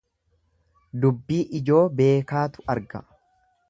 Dubbii 1.03 1.39
ijoo 1.61 1.85
beekaatu 2.01 2.69
arga. 2.77 3.09